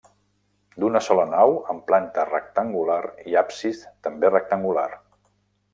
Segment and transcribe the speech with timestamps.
[0.83, 2.99] D'una sola nau amb planta rectangular
[3.33, 4.89] i absis també rectangular.